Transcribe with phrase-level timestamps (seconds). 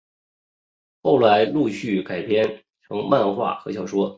[1.03, 4.09] 后来陆续改编成漫画和小说。